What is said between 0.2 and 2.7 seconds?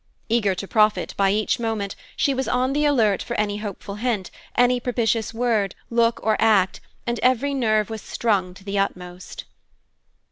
Eager to profit by each moment, she was